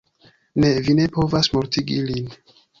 [0.63, 2.37] Ne, vi ne povas mortigi lin.